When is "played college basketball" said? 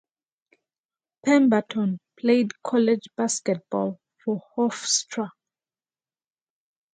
2.19-3.99